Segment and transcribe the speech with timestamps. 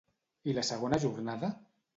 [0.51, 1.55] I la segona jornada?